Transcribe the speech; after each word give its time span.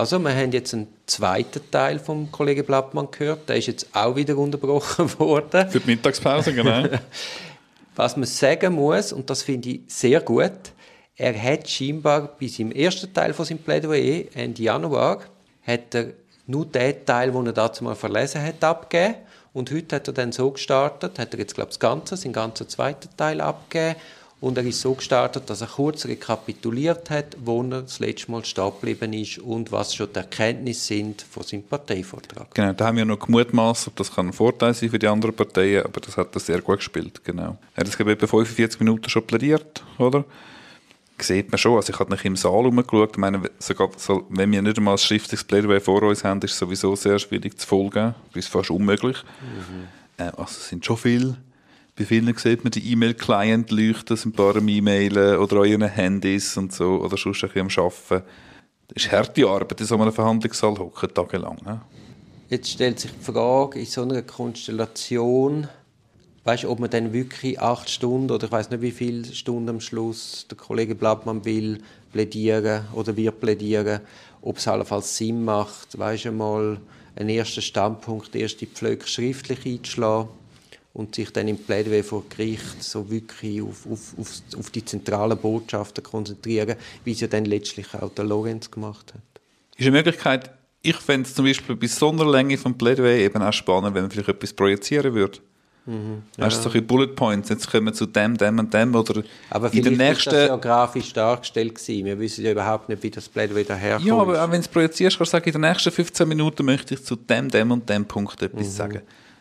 Also, 0.00 0.18
wir 0.18 0.34
haben 0.34 0.50
jetzt 0.52 0.72
einen 0.72 0.88
zweiten 1.04 1.60
Teil 1.70 1.98
vom 1.98 2.32
Kollegen 2.32 2.64
Blattmann 2.64 3.10
gehört. 3.10 3.50
Der 3.50 3.56
ist 3.56 3.66
jetzt 3.66 3.86
auch 3.92 4.16
wieder 4.16 4.34
unterbrochen 4.38 5.12
worden. 5.18 5.68
Für 5.68 5.78
die 5.78 5.90
Mittagspause, 5.90 6.54
genau. 6.54 6.88
Was 7.96 8.16
man 8.16 8.24
sagen 8.24 8.76
muss, 8.76 9.12
und 9.12 9.28
das 9.28 9.42
finde 9.42 9.68
ich 9.68 9.80
sehr 9.88 10.22
gut, 10.22 10.72
er 11.16 11.42
hat 11.42 11.68
scheinbar 11.68 12.34
bei 12.40 12.46
seinem 12.46 12.72
ersten 12.72 13.12
Teil 13.12 13.34
von 13.34 13.44
seinem 13.44 13.58
Plädoyer, 13.58 14.24
Ende 14.32 14.62
Januar, 14.62 15.20
hat 15.66 15.94
er 15.94 16.14
nur 16.46 16.64
den 16.64 17.04
Teil, 17.04 17.30
den 17.30 17.46
er 17.48 17.52
dazu 17.52 17.84
mal 17.84 17.94
verlesen 17.94 18.42
hat, 18.42 18.64
abgegeben. 18.64 19.16
Und 19.52 19.70
heute 19.70 19.96
hat 19.96 20.08
er 20.08 20.14
dann 20.14 20.32
so 20.32 20.50
gestartet, 20.50 21.18
hat 21.18 21.34
er 21.34 21.40
jetzt, 21.40 21.54
glaube 21.54 21.72
ich, 21.72 21.76
das 21.76 21.78
Ganze, 21.80 22.16
seinen 22.16 22.32
ganzen 22.32 22.66
zweiten 22.70 23.14
Teil 23.18 23.42
abgegeben. 23.42 23.96
Und 24.40 24.56
er 24.56 24.64
ist 24.64 24.80
so 24.80 24.94
gestartet, 24.94 25.50
dass 25.50 25.60
er 25.60 25.66
kurz 25.66 26.06
rekapituliert 26.06 27.10
hat, 27.10 27.36
wo 27.44 27.62
er 27.62 27.82
das 27.82 27.98
letzte 27.98 28.30
Mal 28.30 28.44
stehen 28.44 28.70
geblieben 28.70 29.12
ist 29.12 29.38
und 29.38 29.70
was 29.70 29.94
schon 29.94 30.08
die 30.14 30.18
Erkenntnisse 30.18 30.86
sind 30.86 31.22
von 31.22 31.42
seinem 31.42 31.62
Parteivortrag. 31.64 32.54
Genau, 32.54 32.72
da 32.72 32.86
haben 32.86 32.96
wir 32.96 33.04
noch 33.04 33.18
gemutmaßt, 33.18 33.88
ob 33.88 33.96
das 33.96 34.16
ein 34.16 34.32
Vorteil 34.32 34.72
sein 34.72 34.88
für 34.88 34.98
die 34.98 35.08
anderen 35.08 35.36
Parteien, 35.36 35.84
aber 35.84 36.00
das 36.00 36.16
hat 36.16 36.34
er 36.34 36.40
sehr 36.40 36.62
gut 36.62 36.78
gespielt, 36.78 37.22
genau. 37.22 37.58
Er 37.74 37.80
hat 37.80 37.88
es, 37.88 38.00
etwa 38.00 38.26
45 38.26 38.80
Minuten 38.80 39.10
schon 39.10 39.26
plädiert, 39.26 39.84
oder? 39.98 40.24
sieht 41.22 41.50
man 41.50 41.58
schon. 41.58 41.76
Also 41.76 41.92
ich 41.92 41.98
habe 41.98 42.10
nicht 42.10 42.24
im 42.24 42.36
Saal 42.36 42.62
herumgeschaut. 42.62 43.10
Ich 43.12 43.18
meine, 43.18 43.42
sogar, 43.58 43.90
so, 43.96 44.26
wenn 44.30 44.50
wir 44.52 44.62
nicht 44.62 44.78
einmal 44.78 44.94
ein 44.94 44.98
schriftliches 44.98 45.44
Plädoyer 45.44 45.80
vor 45.80 46.02
uns 46.02 46.24
haben, 46.24 46.40
ist 46.40 46.52
es 46.52 46.58
sowieso 46.58 46.96
sehr 46.96 47.18
schwierig 47.18 47.58
zu 47.58 47.66
folgen, 47.66 48.14
bis 48.32 48.46
fast 48.46 48.70
unmöglich. 48.70 49.18
Mhm. 49.40 49.88
Äh, 50.16 50.30
also 50.30 50.44
es 50.44 50.68
sind 50.68 50.84
schon 50.84 50.96
viele. 50.96 51.36
Bei 52.00 52.06
vielen 52.06 52.34
sieht 52.34 52.64
man 52.64 52.70
die 52.70 52.92
E-Mail-Client 52.92 53.70
leuchten, 53.70 54.18
ein 54.24 54.32
paar 54.32 54.56
E-Mailen 54.56 55.36
oder 55.36 55.56
an 55.58 55.66
ihren 55.66 55.86
Handys 55.86 56.56
und 56.56 56.72
so, 56.72 56.92
oder 57.02 57.18
sonst 57.18 57.44
ein 57.44 57.50
bisschen 57.50 57.78
am 57.78 57.84
Arbeiten. 57.84 58.26
Das 58.88 59.04
ist 59.04 59.12
harte 59.12 59.46
Arbeit 59.46 59.82
in 59.82 59.86
so 59.86 60.00
einem 60.00 60.10
Verhandlungssaal 60.10 60.78
hocken, 60.78 61.12
tagelang. 61.12 61.58
Ne? 61.62 61.82
Jetzt 62.48 62.70
stellt 62.70 63.00
sich 63.00 63.10
die 63.10 63.22
Frage, 63.22 63.80
in 63.80 63.84
so 63.84 64.00
einer 64.00 64.22
Konstellation, 64.22 65.68
weißt, 66.44 66.64
ob 66.64 66.80
man 66.80 66.88
dann 66.88 67.12
wirklich 67.12 67.60
acht 67.60 67.90
Stunden 67.90 68.30
oder 68.30 68.46
ich 68.46 68.52
weiß 68.52 68.70
nicht 68.70 68.80
wie 68.80 68.92
viele 68.92 69.26
Stunden 69.26 69.68
am 69.68 69.80
Schluss 69.80 70.46
der 70.50 70.56
Kollege 70.56 70.94
Blattmann 70.94 71.44
will 71.44 71.82
plädieren 72.12 72.86
oder 72.94 73.14
wir 73.14 73.30
plädieren, 73.30 74.00
ob 74.40 74.56
es 74.56 74.66
allenfalls 74.66 75.18
Sinn 75.18 75.44
macht, 75.44 75.98
weißt 75.98 76.24
du 76.24 76.32
mal, 76.32 76.80
einen 77.14 77.28
ersten 77.28 77.60
Standpunkt, 77.60 78.34
erste 78.34 78.64
Pflöcke 78.64 79.06
schriftlich 79.06 79.66
einzuschlagen 79.66 80.39
und 80.92 81.14
sich 81.14 81.30
dann 81.32 81.48
im 81.48 81.58
Plädoyer 81.58 82.02
vor 82.02 82.24
Gericht 82.28 82.82
so 82.82 83.10
wirklich 83.10 83.62
auf, 83.62 83.86
auf, 83.90 84.14
auf, 84.18 84.42
auf 84.58 84.70
die 84.70 84.84
zentralen 84.84 85.38
Botschaften 85.38 86.02
konzentrieren, 86.02 86.76
wie 87.04 87.12
es 87.12 87.20
ja 87.20 87.28
dann 87.28 87.44
letztlich 87.44 87.94
auch 87.94 88.10
der 88.10 88.24
Lorenz 88.24 88.70
gemacht 88.70 89.14
hat. 89.14 89.22
Ist 89.76 89.86
eine 89.86 89.96
Möglichkeit, 89.96 90.50
ich 90.82 90.96
fände 90.96 91.28
es 91.28 91.34
zum 91.34 91.44
Beispiel 91.44 91.76
bei 91.76 91.86
so 91.86 92.10
einer 92.10 92.28
Länge 92.28 92.58
vom 92.58 92.76
Plädoyer 92.76 93.18
eben 93.18 93.42
auch 93.42 93.52
spannend, 93.52 93.94
wenn 93.94 94.02
man 94.02 94.10
vielleicht 94.10 94.28
etwas 94.28 94.52
projizieren 94.52 95.14
würde. 95.14 95.38
Mhm, 95.86 96.22
ja. 96.36 96.44
Weißt 96.44 96.58
du, 96.58 96.62
solche 96.62 96.82
Bullet 96.82 97.08
Points, 97.08 97.48
jetzt 97.48 97.70
kommen 97.70 97.86
wir 97.86 97.92
zu 97.92 98.06
dem, 98.06 98.36
dem 98.36 98.58
und 98.58 98.72
dem 98.72 98.94
oder 98.94 99.22
aber 99.48 99.72
in 99.72 99.82
der 99.82 99.92
nächsten... 99.92 100.30
ist 100.30 100.36
das 100.36 100.48
ja 100.48 100.56
grafisch 100.56 101.12
dargestellt 101.12 101.74
gewesen. 101.74 102.04
Wir 102.04 102.18
wissen 102.18 102.44
ja 102.44 102.52
überhaupt 102.52 102.88
nicht, 102.88 103.02
wie 103.02 103.10
das 103.10 103.28
Blatt 103.28 103.54
wieder 103.54 103.74
herkommt. 103.74 104.06
Ja, 104.06 104.16
aber 104.16 104.42
auch 104.42 104.50
wenn 104.50 104.60
du 104.60 104.60
es 104.60 104.68
projizierst, 104.68 105.16
kannst 105.16 105.32
du 105.32 105.36
sagen, 105.36 105.46
in 105.46 105.52
den 105.52 105.62
nächsten 105.62 105.90
15 105.90 106.28
Minuten 106.28 106.64
möchte 106.64 106.94
ich 106.94 107.04
zu 107.04 107.16
dem, 107.16 107.48
dem 107.48 107.70
und 107.70 107.88
dem 107.88 108.04
Punkt 108.04 108.42
etwas 108.42 108.66
mhm. 108.66 108.70
sagen. 108.70 109.00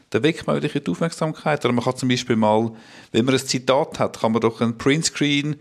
Da 0.10 0.24
weckt 0.24 0.48
man 0.48 0.62
wirklich 0.62 0.84
die 0.84 0.92
Aufmerksamkeit. 0.92 1.64
Oder 1.64 1.74
man 1.74 1.84
kann 1.84 1.96
zum 1.96 2.10
Beispiel 2.10 2.36
mal, 2.36 2.72
wenn 3.12 3.26
man 3.26 3.36
ein 3.36 3.46
Zitat 3.46 4.00
hat, 4.00 4.20
kann 4.20 4.32
man 4.32 4.42
doch 4.42 4.62
ein 4.62 4.78
Printscreen 4.78 5.56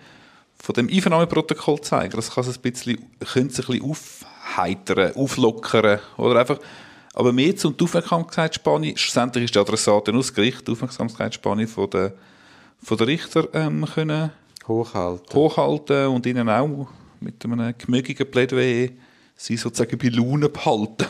von 0.57 0.75
dem 0.75 0.89
Einvernahmeprotokoll 0.89 1.81
zeigen. 1.83 2.17
Das 2.17 2.31
kann 2.31 2.45
es 2.45 2.57
ein 2.57 2.63
bisschen, 2.63 2.99
könnte 3.21 3.53
es 3.53 3.61
ein 3.61 3.79
bisschen 3.79 3.91
aufheitern, 3.91 5.15
auflockern 5.15 6.01
oder 6.17 6.41
einfach 6.41 6.59
aber 7.19 7.33
mehr 7.33 7.57
zum 7.57 7.75
Aufmerksamkeitsspanne, 7.81 8.97
schlussendlich 8.97 9.47
ist 9.47 9.55
die 9.57 9.59
Adressatin 9.59 10.15
aus 10.15 10.33
Gericht 10.33 10.69
die 10.69 10.71
Aufmerksamkeitsspanne 10.71 11.67
von 11.67 11.91
der, 11.91 12.13
von 12.81 12.97
der 12.97 13.09
Richter 13.09 13.49
ähm, 13.55 13.85
können 13.93 14.31
hochhalten. 14.69 15.35
hochhalten 15.35 16.07
und 16.07 16.27
ihnen 16.27 16.49
auch 16.49 16.87
mit 17.19 17.45
einem 17.45 17.75
gemögigen 17.77 18.31
Plädoyer 18.31 18.91
sie 19.35 19.57
sozusagen 19.57 19.99
bei 19.99 20.11
Laune 20.11 20.49
behalten. 20.49 21.07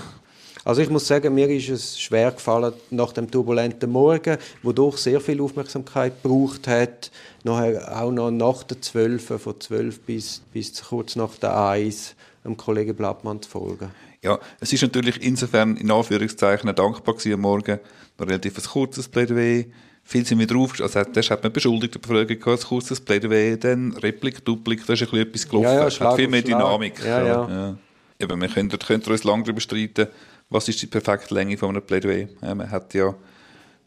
Also 0.69 0.83
ich 0.83 0.91
muss 0.91 1.07
sagen, 1.07 1.35
mir 1.35 1.49
ist 1.49 1.71
es 1.71 1.99
schwer 1.99 2.31
gefallen 2.31 2.75
nach 2.91 3.15
dem 3.15 3.31
turbulenten 3.31 3.91
Morgen, 3.91 4.37
wo 4.63 4.71
doch 4.71 4.99
sehr 4.99 5.19
viel 5.19 5.41
Aufmerksamkeit 5.41 6.23
gebraucht 6.23 6.69
hat, 6.69 7.11
nachher 7.43 7.99
auch 7.99 8.11
noch 8.13 8.31
nach 8.31 8.65
der 8.65 8.79
12, 8.83 9.41
von 9.41 9.59
12 9.59 10.01
bis, 10.01 10.43
bis 10.53 10.85
kurz 10.85 11.17
nach 11.17 11.35
der 11.37 11.59
1, 11.59 12.15
dem 12.45 12.59
Kollegen 12.59 12.95
Blattmann 12.95 13.41
zu 13.41 13.49
folgen. 13.49 13.91
Ja, 14.23 14.39
es 14.61 14.71
ist 14.71 14.83
natürlich 14.83 15.23
insofern 15.23 15.79
in 15.79 15.91
Anführungszeichen 15.91 16.75
dankbar 16.75 17.15
gewesen 17.15 17.33
am 17.33 17.41
Morgen. 17.41 17.81
Ein 18.19 18.25
relativ 18.29 18.63
kurzes 18.69 19.09
Plädoyer. 19.09 19.65
Viel 20.05 20.27
sind 20.27 20.39
wir 20.39 20.47
drauf, 20.47 20.79
also 20.83 21.03
das 21.03 21.31
hat 21.31 21.43
man 21.45 21.51
beschuldigt, 21.51 21.99
Befragung 21.99 22.39
gehabt, 22.39 22.63
ein 22.63 22.69
kurzes 22.69 23.01
Plädoyer, 23.01 23.57
dann 23.57 23.95
Replik, 23.95 24.45
Duplik, 24.45 24.85
da 24.87 24.93
ist 24.93 25.01
ein 25.01 25.09
bisschen 25.09 25.29
etwas 25.29 25.49
gelaufen. 25.49 25.65
Ja, 25.65 25.89
ja, 25.89 26.01
hat 26.11 26.17
viel 26.17 26.29
mehr 26.29 26.43
Dynamik. 26.43 27.03
Ja, 27.03 27.27
ja. 27.27 27.49
ja. 27.49 27.79
Eben, 28.21 28.41
wir 28.41 28.49
können, 28.49 28.69
können 28.69 29.03
uns 29.03 29.25
lange 29.25 29.45
darüber 29.45 29.61
streiten, 29.61 30.09
was 30.51 30.69
ist 30.69 30.81
die 30.83 30.87
perfekte 30.87 31.35
Länge 31.35 31.57
von 31.57 31.71
einem 31.71 31.83
Plädoyer. 31.83 32.29
Ja, 32.43 32.55
man 32.55 32.71
hat 32.71 32.95
ja 32.95 33.15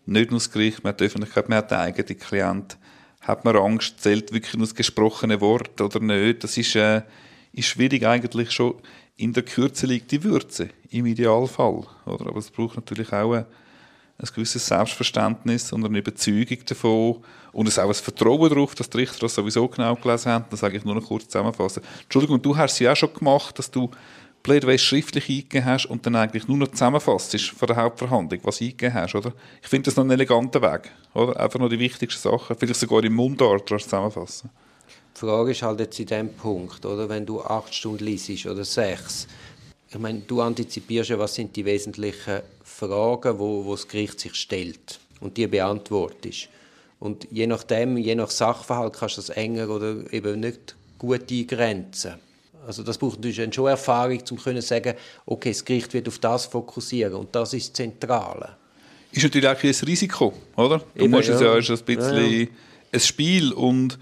nicht 0.06 0.32
nur 0.32 0.40
das 0.40 0.52
Gericht, 0.52 0.84
man 0.84 0.94
hat 0.94 1.00
die 1.00 1.06
Öffentlichkeit, 1.06 1.50
man 1.50 1.58
hat 1.60 1.72
den 1.72 1.78
eigenen 1.78 2.20
Klient. 2.20 2.78
Hat 3.22 3.46
man 3.46 3.56
Angst, 3.56 4.02
zählt 4.02 4.34
wirklich 4.34 4.56
nur 4.56 4.66
das 4.66 4.76
gesprochene 4.76 5.42
Wort 5.42 5.80
oder 5.80 6.00
nicht? 6.00 6.44
Das 6.44 6.58
ist, 6.58 6.76
äh, 6.76 7.04
ist 7.54 7.68
schwierig 7.68 8.06
eigentlich 8.06 8.52
schon 8.52 8.76
in 9.22 9.34
der 9.34 9.44
Kürze 9.44 9.86
liegt 9.86 10.12
die 10.12 10.24
Würze, 10.24 10.70
im 10.90 11.06
Idealfall. 11.06 11.86
Oder? 12.06 12.28
Aber 12.28 12.38
es 12.38 12.50
braucht 12.50 12.76
natürlich 12.76 13.14
auch 13.14 13.34
ein, 13.34 13.46
ein 14.18 14.30
gewisses 14.34 14.66
Selbstverständnis 14.66 15.72
und 15.72 15.86
eine 15.86 16.00
Überzeugung 16.00 16.58
davon 16.66 17.24
und 17.52 17.68
es 17.68 17.78
auch 17.78 17.88
ein 17.88 17.94
Vertrauen 17.94 18.50
darauf, 18.50 18.74
dass 18.74 18.90
die 18.90 18.98
Richter 18.98 19.20
das 19.20 19.36
sowieso 19.36 19.68
genau 19.68 19.96
gelesen 19.96 20.32
haben. 20.32 20.46
Das 20.50 20.62
sage 20.62 20.78
ich 20.78 20.86
nur 20.86 20.96
noch 20.96 21.06
kurz 21.06 21.26
zusammenfassen. 21.26 21.84
Entschuldigung, 22.04 22.42
du 22.42 22.58
hast 22.58 22.74
es 22.74 22.80
ja 22.80 22.94
auch 22.94 22.96
schon 22.96 23.14
gemacht, 23.14 23.60
dass 23.60 23.70
du 23.70 23.92
Plädoyer 24.44 24.78
schriftlich 24.78 25.30
eingegeben 25.30 25.66
hast 25.66 25.86
und 25.86 26.06
dann 26.06 26.16
eigentlich 26.16 26.48
nur 26.48 26.58
noch 26.58 26.70
zusammenfasst 26.70 27.40
von 27.40 27.68
der 27.68 27.76
Hauptverhandlung, 27.76 28.40
was 28.44 28.58
du 28.58 28.66
eingegeben 28.66 28.94
hast, 28.94 29.16
oder? 29.16 29.34
Ich 29.62 29.68
finde 29.68 29.86
das 29.86 29.96
noch 29.96 30.04
einen 30.04 30.12
eleganten 30.12 30.62
Weg, 30.62 30.92
oder? 31.14 31.40
Einfach 31.40 31.60
nur 31.60 31.70
die 31.70 31.80
wichtigsten 31.80 32.30
Sachen, 32.30 32.56
vielleicht 32.58 32.80
sogar 32.80 33.04
im 33.04 33.14
Mundart 33.14 33.70
zusammenfassen. 33.70 34.50
Die 35.16 35.20
Frage 35.20 35.52
ist 35.52 35.62
halt 35.62 35.80
jetzt 35.80 36.00
in 36.00 36.08
dem 36.08 36.34
Punkt, 36.34 36.86
oder? 36.86 37.08
Wenn 37.08 37.26
du 37.26 37.42
acht 37.42 37.74
Stunden 37.74 38.06
liest 38.06 38.46
oder 38.46 38.64
sechs, 38.64 39.28
ich 39.90 40.00
meine, 40.00 40.22
du 40.22 40.42
antizipierst 40.42 41.10
ja, 41.10 41.20
was 41.20 41.36
sind 41.36 41.56
die 41.56 41.66
wesentlichen 41.66 42.40
Fragen, 42.64 43.38
wo, 43.38 43.66
wo 43.66 43.72
das 43.72 43.88
Gericht 43.88 44.22
sich 44.22 44.36
stellt 44.36 45.00
und 45.20 45.36
die 45.36 45.48
beantwortest. 45.48 46.48
Und 47.00 47.28
je 47.30 47.46
nachdem, 47.46 47.98
je 47.98 48.16
nach 48.16 48.30
Sachverhalt 48.30 48.94
kannst 48.94 49.18
du 49.18 49.22
das 49.22 49.30
enger 49.32 49.70
oder 49.70 50.14
eben 50.14 50.40
nicht 50.40 50.76
gut 50.98 51.30
eingrenzen. 51.30 52.14
Also 52.66 52.84
das 52.84 52.98
braucht 52.98 53.24
natürlich 53.24 53.54
schon 53.54 53.68
Erfahrung, 53.68 54.22
um 54.30 54.38
zu 54.38 54.62
sagen, 54.62 54.94
okay, 55.26 55.50
das 55.50 55.66
Gericht 55.66 55.94
wird 55.94 56.08
auf 56.08 56.20
das 56.20 56.46
fokussieren 56.46 57.14
und 57.16 57.36
das 57.36 57.54
ist 57.54 57.70
das 57.70 57.74
Zentrale. 57.74 58.58
Ist 59.12 59.24
natürlich 59.24 59.48
auch 59.48 59.64
ein 59.64 59.88
Risiko, 59.88 60.34
oder? 60.56 60.80
Du 60.96 61.04
eben, 61.04 61.12
musst 61.12 61.28
ja. 61.28 61.36
es 61.36 61.42
ja, 61.42 61.58
ist 61.58 61.70
ein 61.70 61.86
bisschen 61.86 62.42
ja, 62.42 62.48
ein 62.94 63.00
Spiel 63.00 63.52
und 63.54 63.98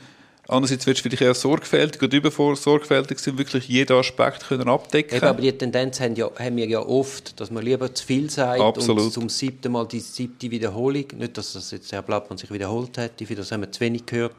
Andererseits 0.49 0.87
wirst 0.87 0.99
du 0.99 1.03
vielleicht 1.03 1.21
eher 1.21 1.35
sorgfältig 1.35 2.01
oder 2.01 2.17
übersorgfältig 2.17 3.19
sind, 3.19 3.37
wirklich 3.37 3.67
jeden 3.67 3.95
Aspekt 3.95 4.47
können 4.47 4.67
abdecken 4.67 5.17
Eben, 5.17 5.27
aber 5.27 5.41
die 5.41 5.51
Tendenz 5.51 5.99
haben, 5.99 6.15
ja, 6.15 6.27
haben 6.39 6.57
wir 6.57 6.67
ja 6.67 6.79
oft, 6.79 7.39
dass 7.39 7.51
man 7.51 7.63
lieber 7.63 7.93
zu 7.93 8.03
viel 8.03 8.31
sagt 8.31 8.59
Absolut. 8.59 9.03
und 9.03 9.11
zum 9.11 9.29
siebten 9.29 9.71
Mal 9.71 9.87
die 9.87 9.99
siebte 9.99 10.49
Wiederholung, 10.49 11.05
nicht, 11.17 11.37
dass 11.37 11.53
das 11.53 11.69
jetzt 11.69 11.91
Herr 11.91 12.01
Blattmann 12.01 12.39
sich 12.39 12.49
wiederholt 12.49 12.97
hat, 12.97 13.21
ich 13.21 13.27
das 13.35 13.51
haben 13.51 13.61
wir 13.61 13.71
zu 13.71 13.79
wenig 13.81 14.07
gehört, 14.07 14.37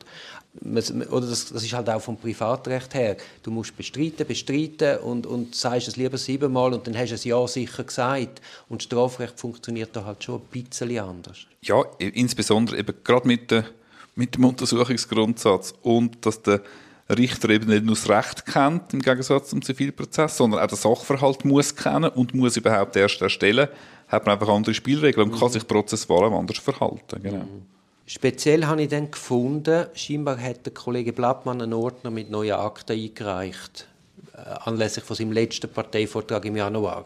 oder 1.10 1.26
das, 1.28 1.52
das, 1.52 1.62
ist 1.62 1.72
halt 1.72 1.88
auch 1.88 2.00
vom 2.00 2.16
Privatrecht 2.16 2.94
her. 2.94 3.16
Du 3.42 3.50
musst 3.50 3.76
bestreiten, 3.76 4.26
bestreiten 4.26 4.98
und, 4.98 5.26
und 5.26 5.54
sagst 5.54 5.88
es 5.88 5.96
lieber 5.96 6.18
siebenmal 6.18 6.72
und 6.74 6.86
dann 6.86 6.96
hast 6.96 7.10
du 7.10 7.14
es 7.14 7.24
ja 7.24 7.46
sicher 7.46 7.84
gesagt. 7.84 8.40
Und 8.68 8.82
Strafrecht 8.82 9.38
funktioniert 9.38 9.90
da 9.94 10.04
halt 10.04 10.24
schon 10.24 10.40
ein 10.40 10.62
bisschen 10.62 10.98
anders. 10.98 11.46
Ja, 11.62 11.82
insbesondere 11.98 12.78
eben 12.78 12.94
gerade 13.04 13.26
mit 13.28 13.50
der 13.50 13.64
mit 14.14 14.34
dem 14.34 14.44
Untersuchungsgrundsatz 14.44 15.72
und 15.82 16.26
dass 16.26 16.42
der 16.42 16.60
Richter 17.08 17.48
eben 17.50 17.68
nicht 17.68 17.84
nur 17.84 17.94
das 17.94 18.08
Recht 18.08 18.46
kennt, 18.46 18.92
im 18.92 19.00
Gegensatz 19.00 19.50
zum 19.50 19.62
Zivilprozess, 19.62 20.36
sondern 20.36 20.60
auch 20.60 20.66
den 20.66 20.76
Sachverhalt 20.76 21.44
muss 21.44 21.74
kennen 21.74 22.10
und 22.10 22.34
muss 22.34 22.56
überhaupt 22.56 22.94
erst 22.96 23.20
erstellen, 23.20 23.68
hat 24.08 24.26
man 24.26 24.34
einfach 24.34 24.52
andere 24.52 24.74
Spielregeln 24.74 25.28
und 25.28 25.34
mhm. 25.34 25.40
kann 25.40 25.50
sich 25.50 25.66
prozessual 25.66 26.32
anders 26.32 26.58
verhalten. 26.58 27.22
Genau. 27.22 27.38
Mhm. 27.38 27.66
Speziell 28.12 28.66
habe 28.66 28.82
ich 28.82 28.88
dann 28.88 29.08
gefunden, 29.08 29.86
scheinbar 29.94 30.36
hat 30.36 30.66
der 30.66 30.74
Kollege 30.74 31.12
Blattmann 31.12 31.62
einen 31.62 31.74
Ordner 31.74 32.10
mit 32.10 32.28
neuen 32.28 32.54
Akten 32.54 32.90
eingereicht, 32.90 33.86
äh, 34.34 34.38
anlässlich 34.64 35.04
von 35.04 35.14
seinem 35.14 35.30
letzten 35.30 35.70
Parteivortrag 35.70 36.44
im 36.44 36.56
Januar. 36.56 37.04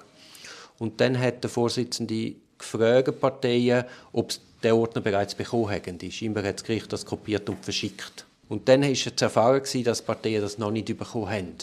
Und 0.79 1.03
dann 1.03 1.21
hat 1.21 1.45
der 1.45 1.51
Vorsitzende 1.51 2.37
gefragt, 2.57 3.21
Parteien, 3.21 3.85
ob 4.13 4.33
sie 4.33 4.41
den 4.63 4.73
Ordner 4.73 5.03
bereits 5.03 5.35
bekommen 5.35 5.69
haben. 5.69 6.11
Scheinbar 6.11 6.43
hat 6.43 6.61
das 6.61 6.65
Gericht 6.65 6.91
das 6.91 7.05
kopiert 7.05 7.51
und 7.51 7.63
verschickt. 7.63 8.25
Und 8.49 8.67
dann 8.67 8.81
war 8.81 8.89
es 8.89 9.05
erfahren, 9.05 9.85
dass 9.85 10.01
Parteien 10.01 10.41
das 10.41 10.57
noch 10.57 10.71
nicht 10.71 10.87
bekommen 10.97 11.29
haben. 11.29 11.57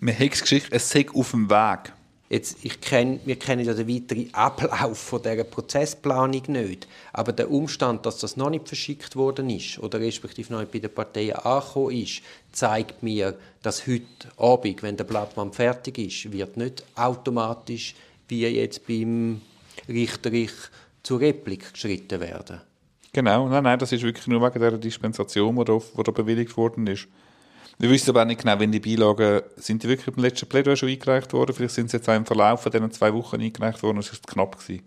Man 0.00 0.18
hat 0.18 0.32
es 0.32 0.40
geschickt, 0.40 0.66
es 0.72 0.90
sei 0.90 1.06
auf 1.14 1.30
dem 1.30 1.48
Weg. 1.48 1.92
Jetzt, 2.30 2.58
ich 2.62 2.80
kenn, 2.80 3.18
wir 3.24 3.34
kennen 3.34 3.64
ja 3.64 3.74
den 3.74 3.88
weiteren 3.88 4.32
Ablauf 4.32 4.98
von 4.98 5.20
dieser 5.20 5.42
Prozessplanung 5.42 6.42
nicht. 6.46 6.86
Aber 7.12 7.32
der 7.32 7.50
Umstand, 7.50 8.06
dass 8.06 8.18
das 8.18 8.36
noch 8.36 8.50
nicht 8.50 8.68
verschickt 8.68 9.16
worden 9.16 9.50
ist 9.50 9.80
oder 9.80 9.98
respektive 9.98 10.52
noch 10.52 10.60
nicht 10.60 10.70
bei 10.70 10.78
den 10.78 10.94
Parteien 10.94 11.34
angekommen 11.34 11.90
ist, 11.96 12.22
zeigt 12.52 13.02
mir, 13.02 13.36
dass 13.62 13.84
heute 13.88 14.06
Abend, 14.36 14.80
wenn 14.84 14.96
der 14.96 15.04
Blattmann 15.04 15.52
fertig 15.52 15.98
ist, 15.98 16.32
wird 16.32 16.56
nicht 16.56 16.84
automatisch 16.94 17.96
wie 18.28 18.46
jetzt 18.46 18.86
beim 18.86 19.40
Richterich 19.88 20.52
zur 21.02 21.18
Replik 21.18 21.72
geschritten 21.72 22.20
werden. 22.20 22.60
Genau, 23.12 23.48
nein, 23.48 23.64
nein, 23.64 23.78
das 23.78 23.90
ist 23.90 24.04
wirklich 24.04 24.28
nur 24.28 24.40
wegen 24.40 24.60
der 24.60 24.78
Dispensation, 24.78 25.56
die 25.56 25.64
da, 25.64 26.12
bewilligt 26.12 26.56
worden 26.56 26.86
ist. 26.86 27.08
Wir 27.80 27.88
wissen 27.88 28.10
aber 28.10 28.20
auch 28.20 28.26
nicht 28.26 28.42
genau, 28.42 28.60
wenn 28.60 28.70
die 28.70 28.78
Beilagen, 28.78 29.40
sind 29.56 29.82
die 29.82 29.88
wirklich 29.88 30.14
im 30.14 30.22
letzten 30.22 30.46
Plädoyer 30.46 30.76
schon 30.76 30.90
eingereicht 30.90 31.32
worden? 31.32 31.54
Vielleicht 31.54 31.74
sind 31.74 31.90
sie 31.90 31.96
jetzt 31.96 32.06
auch 32.10 32.14
im 32.14 32.26
Verlauf 32.26 32.62
von 32.62 32.70
diesen 32.70 32.90
zwei 32.90 33.12
Wochen 33.14 33.40
eingereicht 33.40 33.82
worden, 33.82 33.96
es 33.98 34.12
ist 34.12 34.26
knapp 34.26 34.58
gewesen. 34.58 34.82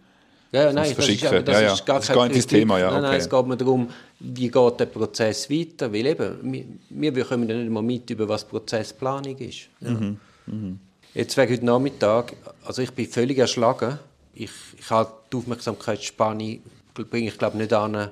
Ja, 0.51 0.71
nein, 0.71 0.93
das, 0.95 1.09
ist, 1.09 1.23
das 1.23 1.31
ja, 1.31 1.61
ja. 1.61 1.73
ist 1.73 1.83
gar 1.87 1.97
das 1.97 2.09
kein 2.09 2.31
das 2.31 2.45
Thema, 2.45 2.77
ja. 2.77 2.91
Nein, 2.91 2.99
okay. 2.99 3.07
nein, 3.07 3.19
es 3.19 3.27
geht 3.27 3.47
mir 3.47 3.57
darum, 3.57 3.89
wie 4.19 4.47
geht 4.47 4.79
der 4.79 4.85
Prozess 4.85 5.49
weiter, 5.49 5.91
weil 5.91 6.05
eben, 6.05 6.77
wir, 6.91 7.15
wir 7.15 7.25
kommen 7.25 7.49
ja 7.49 7.55
nicht 7.55 7.71
mal 7.71 7.81
mit, 7.81 8.07
über 8.11 8.29
was 8.29 8.45
Prozessplanung 8.45 9.39
ist. 9.39 9.69
Ja. 9.79 9.89
Mhm. 9.89 10.19
Mhm. 10.45 10.79
Jetzt 11.15 11.35
wegen 11.35 11.51
heute 11.51 11.65
Nachmittag, 11.65 12.33
also 12.63 12.83
ich 12.83 12.91
bin 12.91 13.07
völlig 13.07 13.39
erschlagen, 13.39 13.97
ich, 14.35 14.51
ich 14.77 14.89
habe 14.91 15.11
die 15.31 15.37
Aufmerksamkeitsspanne, 15.37 16.59
bringe 16.93 17.29
ich 17.29 17.39
glaube 17.39 17.57
nicht 17.57 17.73
an, 17.73 18.11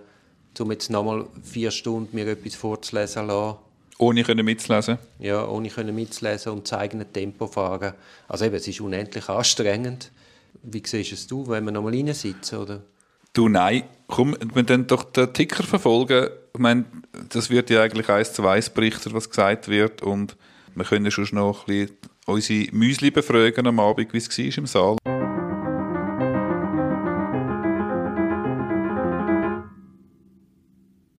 um 0.60 0.72
jetzt 0.72 0.90
nochmal 0.90 1.26
vier 1.44 1.70
Stunden 1.70 2.16
mir 2.16 2.26
etwas 2.26 2.56
vorzulesen 2.56 3.28
lassen 3.28 3.58
ohne 4.02 4.24
können 4.24 4.44
mitzulesen? 4.44 4.98
Ja, 5.20 5.48
ohne 5.48 5.70
können 5.70 5.94
mitzulesen 5.94 6.52
und 6.54 6.68
zu 6.68 6.78
eigenem 6.78 7.12
Tempo 7.14 7.46
fahren. 7.46 7.94
Also 8.28 8.46
eben, 8.46 8.56
es 8.56 8.68
ist 8.68 8.82
unendlich 8.82 9.30
anstrengend. 9.30 10.12
Wie 10.64 10.82
siehst 10.84 11.14
es 11.14 11.28
du, 11.28 11.48
wenn 11.48 11.64
wir 11.66 11.72
nochmal 11.72 11.94
reinsitzen, 11.94 12.58
oder? 12.58 12.82
Du, 13.34 13.48
nein. 13.48 13.84
Komm, 14.08 14.36
wir 14.54 14.64
dann 14.64 14.88
doch 14.88 15.04
den 15.04 15.32
Ticker 15.34 15.64
verfolgen. 15.64 16.30
Ich 16.54 16.60
meine, 16.60 16.86
das 17.30 17.50
wird 17.50 17.70
ja 17.70 17.84
eigentlich 17.84 18.10
eins 18.10 18.34
zu 18.34 18.46
eins 18.48 18.72
berichtet, 18.72 19.14
was 19.14 19.30
gesagt 19.30 19.68
wird. 19.68 20.02
Und 20.02 20.36
wir 20.76 20.84
können 20.84 21.12
schon 21.12 21.28
noch 21.32 21.68
ein 21.68 21.86
bisschen 21.86 21.98
unsere 22.26 22.76
Müsli 22.76 23.12
befragen 23.12 23.68
am 23.68 23.80
Abend, 23.80 24.14
wie 24.14 24.18
es 24.18 24.38
war 24.38 24.58
im 24.58 24.66
Saal. 24.66 24.98